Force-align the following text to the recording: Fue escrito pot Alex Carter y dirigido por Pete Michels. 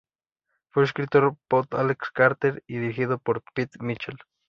Fue 0.71 0.83
escrito 0.83 1.37
pot 1.47 1.75
Alex 1.75 2.09
Carter 2.11 2.63
y 2.65 2.79
dirigido 2.79 3.19
por 3.19 3.43
Pete 3.53 3.77
Michels. 3.83 4.19